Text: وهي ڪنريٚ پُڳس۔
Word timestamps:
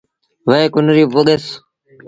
وهي 0.47 0.65
ڪنريٚ 0.73 1.11
پُڳس۔ 1.13 1.45